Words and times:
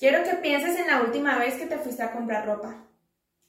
Quiero 0.00 0.24
que 0.24 0.36
pienses 0.36 0.78
en 0.78 0.86
la 0.86 1.02
última 1.02 1.36
vez 1.36 1.56
que 1.56 1.66
te 1.66 1.76
fuiste 1.76 2.02
a 2.02 2.10
comprar 2.10 2.46
ropa. 2.46 2.74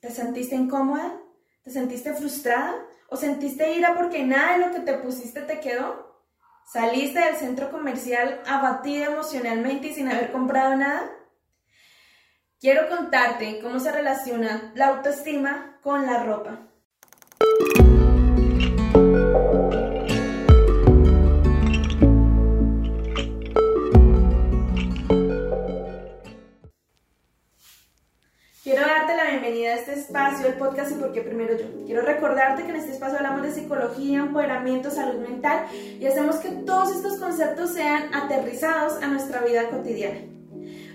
¿Te 0.01 0.11
sentiste 0.11 0.53
incómoda? 0.53 1.17
¿Te 1.63 1.71
sentiste 1.71 2.13
frustrada? 2.13 2.75
¿O 3.07 3.15
sentiste 3.15 3.73
ira 3.73 3.95
porque 3.95 4.25
nada 4.25 4.57
de 4.57 4.65
lo 4.65 4.73
que 4.73 4.81
te 4.81 4.95
pusiste 4.95 5.43
te 5.43 5.61
quedó? 5.61 6.25
¿Saliste 6.65 7.21
del 7.21 7.37
centro 7.37 7.71
comercial 7.71 8.41
abatida 8.45 9.05
emocionalmente 9.05 9.87
y 9.87 9.93
sin 9.93 10.09
haber 10.09 10.33
comprado 10.33 10.75
nada? 10.75 11.09
Quiero 12.59 12.89
contarte 12.89 13.61
cómo 13.61 13.79
se 13.79 13.93
relaciona 13.93 14.73
la 14.75 14.87
autoestima 14.87 15.79
con 15.81 16.05
la 16.05 16.21
ropa. 16.25 16.67
Darte 28.91 29.15
la 29.15 29.29
bienvenida 29.29 29.69
a 29.69 29.75
este 29.75 29.93
espacio, 29.93 30.47
el 30.47 30.55
podcast 30.55 30.91
y 30.91 30.95
porque 30.95 31.21
primero 31.21 31.57
yo. 31.57 31.85
Quiero 31.85 32.01
recordarte 32.01 32.63
que 32.63 32.71
en 32.71 32.75
este 32.75 32.91
espacio 32.91 33.17
hablamos 33.17 33.43
de 33.43 33.53
psicología, 33.53 34.19
empoderamiento, 34.19 34.91
salud 34.91 35.21
mental 35.21 35.65
y 35.71 36.05
hacemos 36.05 36.37
que 36.37 36.49
todos 36.49 36.93
estos 36.95 37.17
conceptos 37.17 37.73
sean 37.73 38.13
aterrizados 38.13 39.01
a 39.01 39.07
nuestra 39.07 39.41
vida 39.41 39.69
cotidiana. 39.69 40.19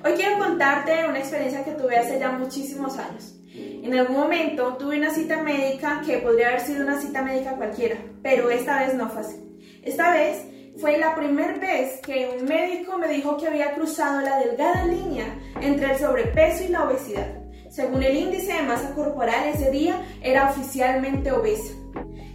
Hoy 0.04 0.12
quiero 0.14 0.38
contarte 0.38 1.08
una 1.08 1.18
experiencia 1.18 1.64
que 1.64 1.72
tuve 1.72 1.96
hace 1.96 2.18
ya 2.18 2.32
muchísimos 2.32 2.98
años. 2.98 3.34
En 3.54 3.94
algún 3.94 4.16
momento 4.16 4.76
tuve 4.76 4.98
una 4.98 5.10
cita 5.10 5.42
médica 5.42 6.02
que 6.04 6.18
podría 6.18 6.48
haber 6.48 6.60
sido 6.60 6.84
una 6.84 7.00
cita 7.00 7.22
médica 7.22 7.56
cualquiera, 7.56 7.96
pero 8.22 8.50
esta 8.50 8.84
vez 8.84 8.94
no 8.94 9.08
fue 9.08 9.22
así. 9.22 9.36
Esta 9.82 10.12
vez 10.12 10.44
fue 10.78 10.98
la 10.98 11.14
primera 11.14 11.54
vez 11.54 12.00
que 12.02 12.36
un 12.38 12.44
médico 12.44 12.98
me 12.98 13.08
dijo 13.08 13.38
que 13.38 13.46
había 13.46 13.72
cruzado 13.72 14.20
la 14.20 14.38
delgada 14.40 14.84
línea 14.84 15.34
entre 15.62 15.92
el 15.92 15.98
sobrepeso 15.98 16.64
y 16.64 16.68
la 16.68 16.84
obesidad. 16.84 17.45
Según 17.76 18.02
el 18.02 18.16
índice 18.16 18.54
de 18.54 18.62
masa 18.62 18.94
corporal, 18.94 19.48
ese 19.52 19.70
día 19.70 20.02
era 20.22 20.48
oficialmente 20.48 21.30
obesa. 21.30 21.74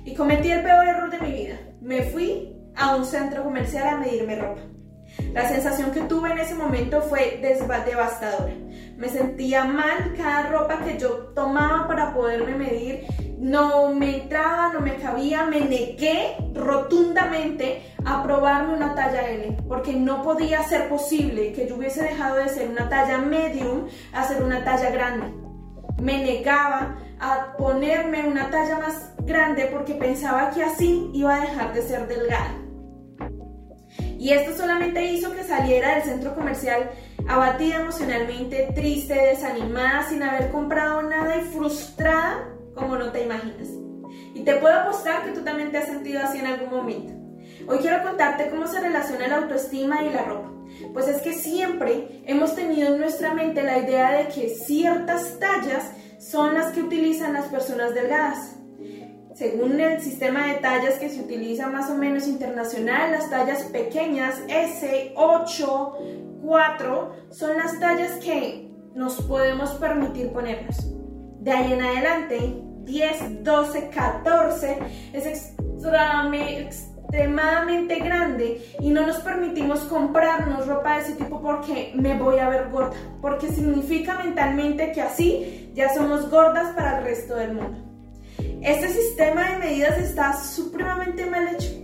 Y 0.06 0.14
cometí 0.14 0.52
el 0.52 0.62
peor 0.62 0.88
error 0.88 1.10
de 1.10 1.20
mi 1.20 1.32
vida. 1.32 1.60
Me 1.82 2.04
fui 2.04 2.56
a 2.76 2.96
un 2.96 3.06
centro 3.06 3.44
comercial 3.44 3.88
a 3.88 3.98
medirme 3.98 4.36
ropa. 4.36 4.62
La 5.34 5.50
sensación 5.50 5.90
que 5.90 6.02
tuve 6.02 6.32
en 6.32 6.38
ese 6.38 6.54
momento 6.54 7.02
fue 7.02 7.40
devastadora. 7.42 8.54
Me 9.02 9.10
sentía 9.10 9.64
mal, 9.64 10.14
cada 10.16 10.52
ropa 10.52 10.84
que 10.84 11.00
yo 11.00 11.32
tomaba 11.34 11.88
para 11.88 12.14
poderme 12.14 12.54
medir 12.54 13.08
no 13.40 13.96
me 13.96 14.22
entraba, 14.22 14.72
no 14.72 14.80
me 14.80 14.98
cabía, 14.98 15.44
me 15.48 15.62
negué 15.62 16.38
rotundamente 16.54 17.82
a 18.06 18.22
probarme 18.22 18.76
una 18.76 18.94
talla 18.94 19.28
L, 19.28 19.58
porque 19.68 19.94
no 19.94 20.22
podía 20.22 20.62
ser 20.62 20.88
posible 20.88 21.52
que 21.52 21.68
yo 21.68 21.78
hubiese 21.78 22.04
dejado 22.04 22.36
de 22.36 22.50
ser 22.50 22.70
una 22.70 22.90
talla 22.90 23.18
medium 23.18 23.88
a 24.14 24.24
ser 24.28 24.44
una 24.44 24.64
talla 24.64 24.92
grande. 24.92 25.34
Me 26.00 26.20
negaba 26.20 27.00
a 27.20 27.58
ponerme 27.58 28.28
una 28.28 28.52
talla 28.52 28.78
más 28.78 29.16
grande 29.24 29.66
porque 29.74 29.96
pensaba 29.96 30.52
que 30.52 30.64
así 30.64 31.10
iba 31.12 31.38
a 31.38 31.42
dejar 31.42 31.74
de 31.74 31.82
ser 31.82 32.08
delgada. 32.08 32.54
Y 34.20 34.34
esto 34.34 34.56
solamente 34.56 35.04
hizo 35.04 35.34
que 35.34 35.44
saliera 35.44 35.96
del 35.96 36.04
centro 36.04 36.36
comercial 36.36 36.92
abatida 37.28 37.78
emocionalmente, 37.78 38.70
triste, 38.76 39.14
desanimada, 39.14 40.08
sin 40.10 40.24
haber 40.24 40.52
comprado 40.52 41.02
nada 41.04 41.38
y 41.38 41.42
frustrada 41.46 42.50
como 42.76 42.98
no 42.98 43.12
te 43.12 43.24
imaginas. 43.24 43.68
Y 44.34 44.44
te 44.44 44.56
puedo 44.56 44.74
apostar 44.74 45.26
que 45.26 45.32
tú 45.32 45.44
también 45.44 45.72
te 45.72 45.78
has 45.78 45.88
sentido 45.88 46.22
así 46.22 46.40
en 46.40 46.48
algún 46.48 46.70
momento. 46.70 47.14
Hoy 47.68 47.78
quiero 47.80 48.04
contarte 48.04 48.50
cómo 48.50 48.68
se 48.68 48.80
relaciona 48.80 49.28
la 49.28 49.38
autoestima 49.38 50.04
y 50.04 50.10
la 50.10 50.24
ropa. 50.24 50.52
Pues 50.94 51.08
es 51.08 51.22
que 51.22 51.34
siempre 51.34 52.24
hemos 52.26 52.56
tenido 52.56 52.94
en 52.94 53.00
nuestra 53.00 53.34
mente 53.34 53.64
la 53.64 53.80
idea 53.80 54.12
de 54.12 54.28
que 54.30 54.50
ciertas 54.50 55.40
tallas 55.40 55.92
son 56.20 56.54
las 56.54 56.72
que 56.72 56.82
utilizan 56.82 57.34
las 57.34 57.46
personas 57.46 57.94
delgadas. 57.94 58.56
Según 59.36 59.80
el 59.80 60.02
sistema 60.02 60.48
de 60.48 60.56
tallas 60.56 60.96
que 60.96 61.10
se 61.10 61.22
utiliza 61.22 61.68
más 61.68 61.90
o 61.90 61.96
menos 61.96 62.28
internacional, 62.28 63.12
las 63.12 63.30
tallas 63.30 63.64
pequeñas 63.64 64.42
S, 64.48 65.14
8, 65.16 65.98
4 66.42 67.16
son 67.30 67.58
las 67.58 67.80
tallas 67.80 68.14
que 68.24 68.72
nos 68.96 69.22
podemos 69.22 69.72
permitir 69.72 70.32
ponernos. 70.32 70.78
De 71.40 71.52
ahí 71.52 71.74
en 71.74 71.82
adelante, 71.82 72.64
10, 72.84 73.44
12, 73.44 73.90
14 73.90 74.78
es 75.14 75.26
extremadamente 75.26 78.00
grande 78.00 78.62
y 78.80 78.90
no 78.90 79.06
nos 79.06 79.18
permitimos 79.18 79.82
comprarnos 79.82 80.68
ropa 80.68 80.96
de 80.96 81.02
ese 81.02 81.16
tipo 81.16 81.42
porque 81.42 81.92
me 81.96 82.18
voy 82.18 82.40
a 82.40 82.50
ver 82.50 82.70
gorda, 82.70 82.94
porque 83.22 83.50
significa 83.50 84.18
mentalmente 84.24 84.92
que 84.92 85.02
así 85.02 85.72
ya 85.74 85.94
somos 85.94 86.30
gordas 86.30 86.74
para 86.76 87.00
el 87.00 87.06
resto 87.06 87.36
del 87.36 87.54
mundo. 87.54 87.78
Este 88.62 88.90
sistema 88.90 89.50
de 89.50 89.58
medidas 89.58 89.98
está 89.98 90.34
supremamente 90.34 91.26
mal 91.26 91.48
hecho 91.48 91.81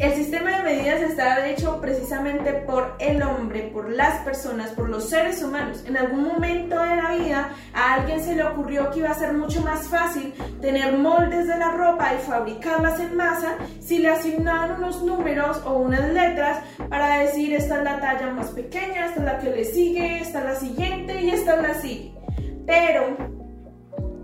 el 0.00 0.14
sistema 0.14 0.56
de 0.56 0.62
medidas 0.62 1.02
está 1.02 1.46
hecho 1.46 1.78
precisamente 1.78 2.52
por 2.52 2.96
el 3.00 3.22
hombre, 3.22 3.70
por 3.72 3.90
las 3.90 4.22
personas, 4.24 4.70
por 4.70 4.88
los 4.88 5.10
seres 5.10 5.42
humanos. 5.42 5.84
En 5.86 5.96
algún 5.98 6.24
momento 6.24 6.80
de 6.80 6.96
la 6.96 7.12
vida 7.12 7.50
a 7.74 7.94
alguien 7.94 8.18
se 8.20 8.34
le 8.34 8.42
ocurrió 8.42 8.90
que 8.90 9.00
iba 9.00 9.10
a 9.10 9.14
ser 9.14 9.34
mucho 9.34 9.60
más 9.60 9.88
fácil 9.88 10.32
tener 10.62 10.96
moldes 10.96 11.46
de 11.46 11.58
la 11.58 11.72
ropa 11.72 12.14
y 12.14 12.18
fabricarlas 12.26 12.98
en 12.98 13.14
masa 13.14 13.56
si 13.80 13.98
le 13.98 14.08
asignaban 14.08 14.78
unos 14.78 15.02
números 15.02 15.60
o 15.66 15.74
unas 15.74 16.08
letras 16.14 16.64
para 16.88 17.18
decir 17.18 17.54
esta 17.54 17.78
es 17.78 17.84
la 17.84 18.00
talla 18.00 18.30
más 18.30 18.48
pequeña, 18.52 19.06
esta 19.06 19.20
es 19.20 19.26
la 19.26 19.38
que 19.38 19.50
le 19.50 19.64
sigue, 19.66 20.20
esta 20.20 20.38
es 20.38 20.44
la 20.46 20.54
siguiente 20.54 21.20
y 21.20 21.30
esta 21.30 21.56
es 21.56 21.62
la 21.62 21.74
sigue. 21.74 22.14
Pero 22.66 23.39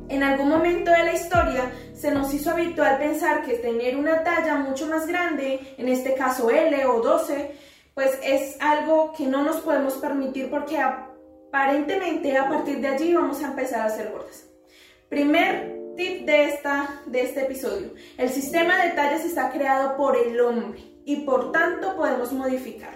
en 0.08 0.22
algún 0.22 0.48
momento 0.48 0.90
de 0.90 1.04
la 1.04 1.14
historia 1.14 1.72
se 1.94 2.10
nos 2.10 2.32
hizo 2.32 2.50
habitual 2.50 2.98
pensar 2.98 3.44
que 3.44 3.54
tener 3.54 3.96
una 3.96 4.22
talla 4.22 4.56
mucho 4.56 4.86
más 4.86 5.06
grande, 5.06 5.74
en 5.78 5.88
este 5.88 6.14
caso 6.14 6.50
L 6.50 6.86
o 6.86 7.00
12, 7.00 7.52
pues 7.94 8.18
es 8.22 8.56
algo 8.60 9.12
que 9.16 9.26
no 9.26 9.42
nos 9.42 9.56
podemos 9.56 9.94
permitir 9.94 10.50
porque 10.50 10.78
aparentemente 10.78 12.36
a 12.36 12.48
partir 12.48 12.80
de 12.80 12.88
allí 12.88 13.14
vamos 13.14 13.42
a 13.42 13.48
empezar 13.48 13.86
a 13.86 13.90
ser 13.90 14.12
gordas. 14.12 14.44
Primer 15.08 15.76
tip 15.96 16.26
de, 16.26 16.44
esta, 16.44 17.00
de 17.06 17.22
este 17.22 17.42
episodio. 17.42 17.94
El 18.18 18.28
sistema 18.28 18.84
de 18.84 18.90
tallas 18.90 19.24
está 19.24 19.50
creado 19.50 19.96
por 19.96 20.16
el 20.16 20.38
hombre 20.40 20.84
y 21.04 21.16
por 21.24 21.52
tanto 21.52 21.96
podemos 21.96 22.32
modificar. 22.32 22.94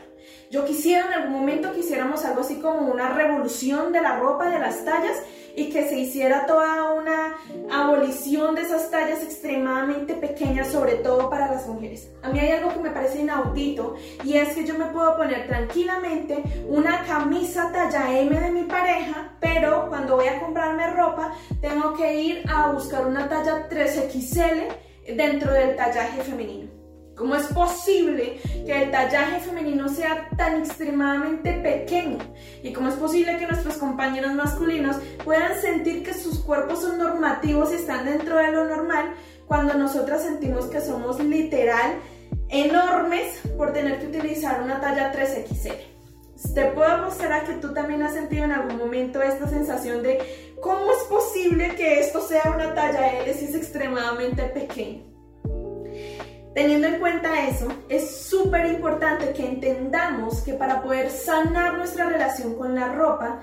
Yo 0.50 0.65
quisiera 0.65 1.06
en 1.06 1.12
algún 1.15 1.32
momento 1.32 1.72
que 1.72 1.81
hiciéramos 1.81 2.25
algo 2.25 2.42
así 2.42 2.56
como 2.56 2.81
una 2.92 3.15
revolución 3.15 3.92
de 3.92 4.03
la 4.03 4.19
ropa, 4.19 4.50
de 4.50 4.59
las 4.59 4.84
tallas, 4.84 5.16
y 5.56 5.70
que 5.70 5.88
se 5.88 5.98
hiciera 5.98 6.46
toda 6.46 6.92
una 6.92 7.36
abolición 7.70 8.54
de 8.54 8.62
esas 8.62 8.90
tallas 8.90 9.22
extremadamente 9.22 10.14
pequeñas, 10.14 10.68
sobre 10.68 10.96
todo 10.96 11.30
para 11.30 11.52
las 11.52 11.66
mujeres. 11.66 12.10
A 12.22 12.30
mí 12.30 12.38
hay 12.38 12.52
algo 12.52 12.72
que 12.72 12.80
me 12.80 12.90
parece 12.90 13.20
inaudito 13.20 13.94
y 14.24 14.34
es 14.34 14.54
que 14.54 14.66
yo 14.66 14.78
me 14.78 14.86
puedo 14.86 15.16
poner 15.16 15.46
tranquilamente 15.46 16.42
una 16.68 17.04
camisa 17.04 17.70
talla 17.72 18.18
M 18.18 18.38
de 18.38 18.50
mi 18.50 18.62
pareja, 18.64 19.32
pero 19.40 19.88
cuando 19.88 20.16
voy 20.16 20.28
a 20.28 20.40
comprarme 20.40 20.86
ropa 20.88 21.32
tengo 21.60 21.94
que 21.94 22.14
ir 22.22 22.44
a 22.48 22.72
buscar 22.72 23.06
una 23.06 23.28
talla 23.28 23.68
3XL 23.68 24.68
dentro 25.16 25.52
del 25.52 25.76
tallaje 25.76 26.22
femenino. 26.22 26.79
¿Cómo 27.16 27.34
es 27.34 27.47
posible 27.48 28.41
que 28.65 28.82
el 28.82 28.91
tallaje 28.91 29.41
femenino 29.41 29.88
sea 29.88 30.28
tan 30.37 30.60
extremadamente 30.60 31.53
pequeño? 31.53 32.19
¿Y 32.62 32.72
cómo 32.72 32.88
es 32.88 32.94
posible 32.94 33.37
que 33.37 33.47
nuestros 33.47 33.76
compañeros 33.76 34.32
masculinos 34.32 34.97
puedan 35.25 35.60
sentir 35.60 36.03
que 36.03 36.15
sus 36.15 36.38
cuerpos 36.38 36.81
son 36.81 36.98
normativos 36.98 37.72
y 37.72 37.76
están 37.76 38.06
dentro 38.06 38.38
de 38.38 38.53
lo 38.53 38.65
normal 38.65 39.12
cuando 39.47 39.75
nosotras 39.75 40.22
sentimos 40.22 40.66
que 40.66 40.81
somos 40.81 41.22
literal 41.22 41.97
enormes 42.48 43.41
por 43.56 43.72
tener 43.72 43.98
que 43.98 44.06
utilizar 44.06 44.62
una 44.62 44.81
talla 44.81 45.12
3XL? 45.12 45.91
Te 46.54 46.65
puedo 46.72 47.04
mostrar 47.04 47.44
que 47.44 47.54
tú 47.54 47.75
también 47.75 48.03
has 48.03 48.15
sentido 48.15 48.45
en 48.45 48.53
algún 48.53 48.78
momento 48.78 49.21
esta 49.21 49.47
sensación 49.47 50.03
de 50.03 50.54
cómo 50.60 50.91
es 50.91 51.03
posible 51.04 51.74
que 51.77 52.01
esto 52.01 52.21
sea 52.27 52.51
una 52.54 52.74
talla 52.74 53.21
L 53.21 53.34
si 53.34 53.45
es 53.45 53.54
extremadamente 53.54 54.45
pequeño. 54.45 55.09
Teniendo 56.54 56.88
en 56.88 56.98
cuenta 56.98 57.47
eso, 57.47 57.68
es 57.88 58.10
súper 58.28 58.66
importante 58.66 59.32
que 59.32 59.47
entendamos 59.47 60.41
que 60.41 60.54
para 60.54 60.82
poder 60.82 61.10
sanar 61.10 61.74
nuestra 61.74 62.06
relación 62.06 62.56
con 62.56 62.74
la 62.74 62.92
ropa, 62.92 63.41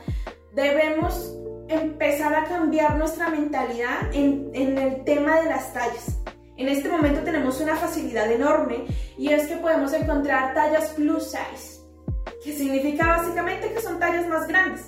debemos 0.53 1.33
empezar 1.69 2.33
a 2.33 2.45
cambiar 2.45 2.97
nuestra 2.97 3.29
mentalidad 3.29 4.13
en, 4.13 4.51
el 4.53 5.03
tema 5.05 5.39
de 5.39 5.49
las 5.49 5.73
tallas. 5.73 6.19
En 6.57 6.67
este 6.67 6.89
momento 6.89 7.21
tenemos 7.21 7.61
una 7.61 7.75
facilidad 7.77 8.29
enorme 8.29 8.85
y 9.17 9.29
es 9.29 9.47
que 9.47 9.55
podemos 9.57 9.93
encontrar 9.93 10.53
tallas 10.53 10.89
plus 10.89 11.31
size, 11.31 11.81
que 12.43 12.53
significa 12.53 13.07
básicamente 13.07 13.71
que 13.71 13.79
son 13.79 13.99
tallas 13.99 14.27
más 14.27 14.47
grandes. 14.47 14.85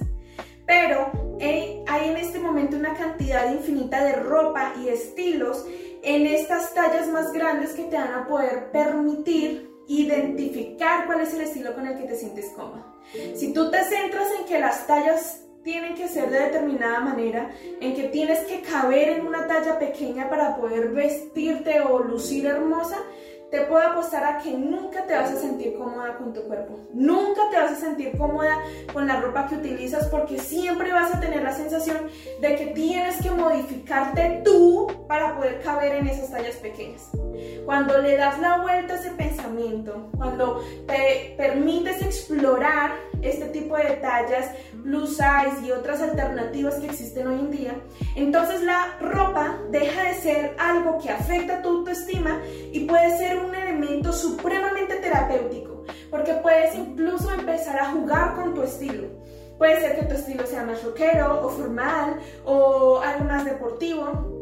Pero 0.66 1.12
hay 1.40 2.10
en 2.10 2.18
este 2.18 2.40
momento 2.40 2.76
una 2.76 2.94
cantidad 2.96 3.52
infinita 3.52 4.04
de 4.04 4.14
ropa 4.18 4.74
y 4.84 4.90
estilos 4.90 5.66
en 6.04 6.26
estas 6.28 6.74
tallas 6.74 7.08
más 7.08 7.32
grandes 7.34 7.72
que 7.72 7.84
te 7.84 7.98
van 7.98 8.14
a 8.14 8.28
poder 8.28 8.72
permitir 8.72 9.70
identificar 9.88 11.06
cuál 11.08 11.22
es 11.22 11.34
el 11.34 11.42
estilo 11.42 11.74
con 11.74 11.88
el 11.88 11.98
que 11.98 12.08
te 12.08 12.16
sientes 12.16 12.52
cómoda. 12.56 12.86
Si 13.36 13.54
tú 13.54 13.72
te 13.72 13.84
centras 13.84 14.28
en 14.40 14.46
que 14.46 14.60
las 14.60 14.86
tallas 14.86 15.44
tienen 15.64 15.96
que 15.96 16.08
ser 16.08 16.30
de 16.30 16.40
determinada 16.40 17.00
manera, 17.00 17.52
en 17.82 17.96
que 17.96 18.04
tienes 18.10 18.40
que 18.42 18.62
caber 18.62 19.10
en 19.10 19.28
una 19.28 19.48
talla 19.48 19.80
pequeña 19.80 20.30
para 20.30 20.56
poder 20.56 20.90
vestirte 20.90 21.82
o 21.82 22.00
lucir 22.00 22.46
hermosa, 22.46 22.98
te 23.52 23.62
puedo 23.62 23.82
apostar 23.82 24.24
a 24.24 24.38
que 24.38 24.52
nunca 24.52 25.06
te 25.06 25.14
vas 25.16 25.32
a 25.32 25.36
sentir 25.36 25.76
cómoda 25.78 26.18
con 26.18 26.34
tu 26.34 26.44
cuerpo. 26.44 26.80
Nunca 26.94 27.50
te 27.50 27.58
vas 27.58 27.72
a 27.72 27.76
sentir 27.76 28.18
cómoda 28.18 28.60
con 28.94 29.08
la 29.08 29.20
ropa 29.20 29.48
que 29.48 29.56
utilizas 29.56 30.08
porque 30.08 30.40
siempre 30.40 30.92
vas 30.92 31.14
a 31.14 31.20
tener 31.20 31.42
la 31.42 31.54
sensación 31.54 31.98
de 32.42 32.56
que 32.56 32.68
tienes 32.68 33.22
que 33.22 33.32
modificarte 33.32 34.42
tú 34.46 34.88
para 35.08 35.36
poder 35.36 35.62
caber 35.62 35.96
en 35.96 36.08
esas 36.08 36.30
tallas 36.30 36.58
pequeñas. 36.58 37.10
Cuando 37.66 37.98
le 38.00 38.18
das 38.18 38.40
la 38.40 38.62
vuelta 38.62 38.94
a 38.94 38.98
ese 38.98 39.12
pensamiento, 39.12 40.10
cuando 40.18 40.64
te 40.88 41.34
permites 41.38 42.02
explorar 42.02 42.92
este 43.22 43.46
tipo 43.48 43.78
de 43.78 43.98
tallas, 44.02 44.52
plus 44.84 45.18
size 45.18 45.66
y 45.66 45.72
otras 45.72 46.02
alternativas 46.02 46.76
que 46.76 46.88
existen 46.88 47.28
hoy 47.28 47.40
en 47.40 47.52
día, 47.52 47.74
entonces 48.16 48.62
la 48.62 48.98
ropa 49.00 49.58
deja 49.72 50.04
de 50.04 50.14
ser 50.16 50.56
algo 50.60 51.00
que 51.00 51.10
afecta 51.10 51.62
tu 51.62 51.70
autoestima 51.70 52.42
y 52.72 52.86
puede 52.86 53.18
ser 53.18 53.40
un 53.40 53.54
elemento 53.54 54.14
supremamente 54.14 54.96
terapéutico, 54.98 55.84
porque 56.10 56.34
puedes 56.34 56.76
incluso 56.76 57.34
empezar 57.34 57.80
a 57.80 57.92
jugar 57.92 58.36
con 58.36 58.54
tu 58.54 58.64
estilo. 58.64 59.08
Puede 59.58 59.82
ser 59.82 60.00
que 60.00 60.06
tu 60.06 60.16
estilo 60.16 60.48
sea 60.48 60.64
más 60.64 60.82
rockero 60.84 61.46
o 61.46 61.50
formal 61.50 62.18
o 62.46 63.02
algo 63.02 63.26
más 63.26 63.44
deportivo. 63.44 64.38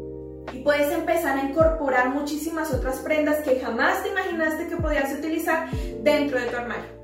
Y 0.52 0.60
puedes 0.60 0.90
empezar 0.92 1.36
a 1.36 1.42
incorporar 1.42 2.10
muchísimas 2.10 2.72
otras 2.72 3.00
prendas 3.00 3.42
que 3.42 3.60
jamás 3.60 4.02
te 4.02 4.10
imaginaste 4.10 4.68
que 4.68 4.76
podías 4.76 5.12
utilizar 5.12 5.68
dentro 6.02 6.40
de 6.40 6.46
tu 6.46 6.56
armario. 6.56 6.97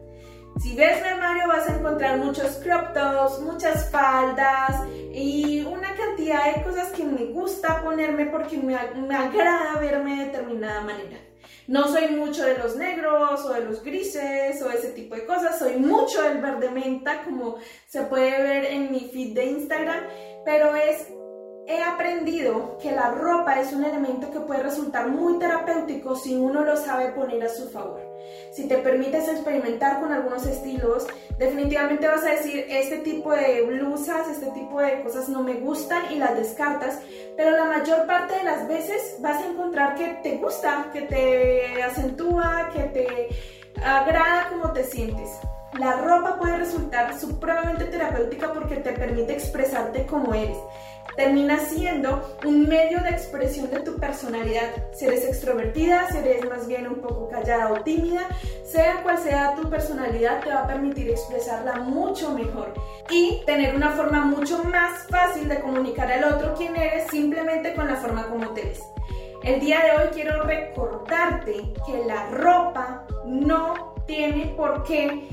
Si 0.60 0.76
ves 0.76 1.02
mi 1.02 1.08
armario 1.08 1.48
vas 1.48 1.68
a 1.68 1.76
encontrar 1.76 2.18
muchos 2.18 2.56
crop 2.62 2.94
tops, 2.94 3.40
muchas 3.40 3.90
faldas 3.90 4.86
y 5.12 5.64
una 5.64 5.94
cantidad 5.96 6.54
de 6.54 6.62
cosas 6.62 6.90
que 6.92 7.04
me 7.04 7.26
gusta 7.26 7.82
ponerme 7.82 8.26
porque 8.26 8.56
me, 8.56 8.76
me 8.94 9.16
agrada 9.16 9.78
verme 9.80 10.16
de 10.16 10.26
determinada 10.26 10.80
manera. 10.82 11.18
No 11.66 11.88
soy 11.88 12.08
mucho 12.08 12.44
de 12.44 12.58
los 12.58 12.76
negros 12.76 13.44
o 13.44 13.52
de 13.52 13.64
los 13.64 13.82
grises 13.82 14.62
o 14.62 14.70
ese 14.70 14.90
tipo 14.90 15.14
de 15.14 15.26
cosas, 15.26 15.58
soy 15.58 15.76
mucho 15.76 16.22
del 16.22 16.40
verde 16.40 16.70
menta 16.70 17.24
como 17.24 17.56
se 17.88 18.02
puede 18.02 18.42
ver 18.42 18.66
en 18.66 18.92
mi 18.92 19.08
feed 19.12 19.34
de 19.34 19.46
Instagram, 19.46 20.04
pero 20.44 20.76
es 20.76 21.08
he 21.66 21.82
aprendido 21.82 22.76
que 22.78 22.92
la 22.92 23.10
ropa 23.10 23.60
es 23.60 23.72
un 23.72 23.84
elemento 23.84 24.30
que 24.30 24.40
puede 24.40 24.62
resultar 24.62 25.08
muy 25.08 25.38
terapéutico 25.38 26.16
si 26.16 26.36
uno 26.36 26.62
lo 26.62 26.76
sabe 26.76 27.12
poner 27.12 27.42
a 27.44 27.48
su 27.48 27.70
favor. 27.70 28.00
Si 28.52 28.68
te 28.68 28.78
permites 28.78 29.28
experimentar 29.28 30.00
con 30.00 30.12
algunos 30.12 30.46
estilos, 30.46 31.06
definitivamente 31.38 32.06
vas 32.06 32.24
a 32.24 32.30
decir, 32.30 32.66
este 32.68 32.98
tipo 32.98 33.32
de 33.32 33.62
blusas, 33.62 34.28
este 34.28 34.50
tipo 34.52 34.80
de 34.80 35.02
cosas 35.02 35.28
no 35.28 35.42
me 35.42 35.54
gustan 35.54 36.12
y 36.12 36.16
las 36.16 36.36
descartas, 36.36 37.00
pero 37.36 37.50
la 37.50 37.64
mayor 37.64 38.06
parte 38.06 38.34
de 38.34 38.44
las 38.44 38.68
veces 38.68 39.16
vas 39.20 39.42
a 39.42 39.46
encontrar 39.46 39.94
que 39.94 40.18
te 40.22 40.36
gusta, 40.36 40.90
que 40.92 41.02
te 41.02 41.82
acentúa, 41.82 42.70
que 42.72 42.82
te 42.84 43.28
agrada 43.82 44.48
como 44.50 44.72
te 44.72 44.84
sientes. 44.84 45.30
La 45.78 45.92
ropa 45.96 46.38
puede 46.38 46.58
resultar 46.58 47.18
supremamente 47.18 47.84
terapéutica 47.86 48.52
porque 48.52 48.76
te 48.76 48.92
permite 48.92 49.34
expresarte 49.34 50.06
como 50.06 50.34
eres 50.34 50.56
termina 51.16 51.58
siendo 51.58 52.36
un 52.44 52.68
medio 52.68 53.00
de 53.00 53.10
expresión 53.10 53.70
de 53.70 53.80
tu 53.80 53.96
personalidad. 53.96 54.70
Si 54.92 55.06
eres 55.06 55.24
extrovertida, 55.24 56.08
si 56.10 56.18
eres 56.18 56.48
más 56.48 56.66
bien 56.66 56.86
un 56.86 57.00
poco 57.00 57.28
callada 57.28 57.72
o 57.72 57.80
tímida, 57.82 58.26
sea 58.64 59.02
cual 59.02 59.18
sea 59.18 59.54
tu 59.54 59.68
personalidad, 59.68 60.42
te 60.42 60.50
va 60.50 60.62
a 60.62 60.66
permitir 60.66 61.08
expresarla 61.08 61.76
mucho 61.80 62.30
mejor 62.30 62.74
y 63.10 63.42
tener 63.46 63.74
una 63.74 63.90
forma 63.90 64.24
mucho 64.24 64.64
más 64.64 65.06
fácil 65.08 65.48
de 65.48 65.60
comunicar 65.60 66.10
al 66.10 66.34
otro 66.34 66.54
quién 66.54 66.76
eres 66.76 67.06
simplemente 67.10 67.74
con 67.74 67.86
la 67.86 67.96
forma 67.96 68.26
como 68.28 68.50
te 68.50 68.62
ves. 68.62 68.80
El 69.42 69.60
día 69.60 69.80
de 69.84 69.90
hoy 69.92 70.08
quiero 70.14 70.42
recordarte 70.42 71.74
que 71.86 72.04
la 72.06 72.30
ropa 72.30 73.06
no 73.26 73.94
tiene 74.06 74.54
por 74.56 74.82
qué 74.84 75.28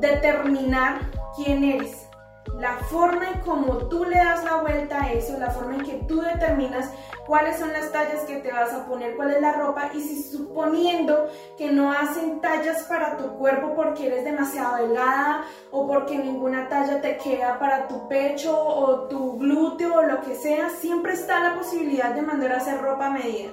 determinar 0.00 1.00
quién 1.36 1.64
eres 1.64 2.08
la 2.56 2.76
forma 2.90 3.30
en 3.30 3.40
como 3.40 3.76
tú 3.88 4.04
le 4.04 4.16
das 4.16 4.44
la 4.44 4.56
vuelta 4.56 5.02
a 5.02 5.12
eso, 5.12 5.38
la 5.38 5.50
forma 5.50 5.76
en 5.76 5.84
que 5.84 5.94
tú 6.08 6.20
determinas 6.20 6.90
cuáles 7.26 7.58
son 7.58 7.72
las 7.72 7.92
tallas 7.92 8.22
que 8.22 8.36
te 8.36 8.52
vas 8.52 8.72
a 8.72 8.86
poner, 8.86 9.16
cuál 9.16 9.32
es 9.32 9.40
la 9.40 9.52
ropa 9.52 9.90
y 9.94 10.00
si 10.00 10.22
suponiendo 10.22 11.28
que 11.56 11.70
no 11.70 11.92
hacen 11.92 12.40
tallas 12.40 12.84
para 12.84 13.16
tu 13.16 13.34
cuerpo 13.38 13.74
porque 13.74 14.06
eres 14.06 14.24
demasiado 14.24 14.76
delgada 14.76 15.44
o 15.70 15.86
porque 15.86 16.18
ninguna 16.18 16.68
talla 16.68 17.00
te 17.00 17.18
queda 17.18 17.58
para 17.58 17.86
tu 17.86 18.08
pecho 18.08 18.58
o 18.58 19.08
tu 19.08 19.38
glúteo 19.38 19.94
o 19.94 20.02
lo 20.02 20.20
que 20.22 20.34
sea, 20.34 20.70
siempre 20.70 21.12
está 21.12 21.40
la 21.40 21.54
posibilidad 21.54 22.10
de 22.14 22.22
mandar 22.22 22.52
a 22.52 22.56
hacer 22.56 22.80
ropa 22.80 23.06
a 23.06 23.10
medida. 23.10 23.50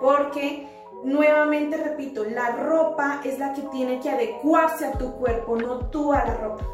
Porque 0.00 0.68
nuevamente 1.04 1.76
repito, 1.76 2.24
la 2.24 2.50
ropa 2.50 3.20
es 3.24 3.38
la 3.38 3.52
que 3.52 3.62
tiene 3.62 4.00
que 4.00 4.10
adecuarse 4.10 4.86
a 4.86 4.92
tu 4.92 5.12
cuerpo, 5.14 5.56
no 5.56 5.90
tú 5.90 6.12
a 6.12 6.24
la 6.24 6.34
ropa. 6.34 6.64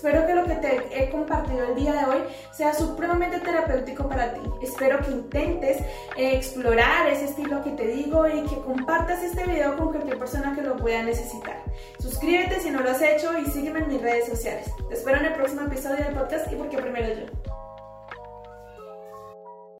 Espero 0.00 0.26
que 0.26 0.34
lo 0.34 0.44
que 0.46 0.54
te 0.54 0.88
he 0.98 1.10
compartido 1.10 1.62
el 1.66 1.74
día 1.74 1.92
de 1.92 2.04
hoy 2.06 2.22
sea 2.52 2.72
supremamente 2.72 3.38
terapéutico 3.40 4.08
para 4.08 4.32
ti. 4.32 4.40
Espero 4.62 4.98
que 5.00 5.10
intentes 5.10 5.78
eh, 6.16 6.36
explorar 6.36 7.06
ese 7.08 7.26
estilo 7.26 7.62
que 7.62 7.72
te 7.72 7.86
digo 7.86 8.26
y 8.26 8.40
que 8.44 8.56
compartas 8.62 9.22
este 9.22 9.44
video 9.44 9.76
con 9.76 9.90
cualquier 9.90 10.18
persona 10.18 10.54
que 10.54 10.62
lo 10.62 10.76
pueda 10.76 11.02
necesitar. 11.02 11.62
Suscríbete 11.98 12.60
si 12.60 12.70
no 12.70 12.80
lo 12.80 12.92
has 12.92 13.02
hecho 13.02 13.36
y 13.38 13.44
sígueme 13.44 13.80
en 13.80 13.88
mis 13.88 14.00
redes 14.00 14.26
sociales. 14.26 14.72
Te 14.88 14.94
espero 14.94 15.18
en 15.18 15.26
el 15.26 15.34
próximo 15.34 15.66
episodio 15.66 16.02
del 16.02 16.14
podcast 16.14 16.50
y 16.50 16.56
porque 16.56 16.78
primero 16.78 17.08
yo. 17.08 17.49